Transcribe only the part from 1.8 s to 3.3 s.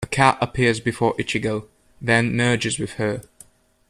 then merges with her.